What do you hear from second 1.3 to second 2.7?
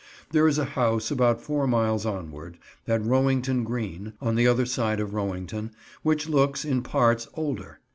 four miles onward,